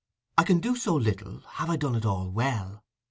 "I 0.35 0.41
can 0.45 0.59
do 0.59 0.75
so 0.75 0.95
little—have 0.95 1.69
I 1.69 1.75
done 1.75 1.93
it 1.93 2.07
all 2.07 2.31
well?" 2.31 2.83